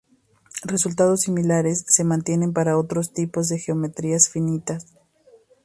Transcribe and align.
Resultados 0.63 1.21
similares 1.21 1.83
se 1.87 2.03
mantienen 2.03 2.53
para 2.53 2.75
otros 2.75 3.13
tipos 3.13 3.49
de 3.49 3.59
geometrías 3.59 4.29
finitas. 4.29 4.95